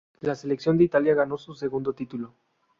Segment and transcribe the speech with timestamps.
[0.21, 2.33] La selección de Italia ganó su segundo título.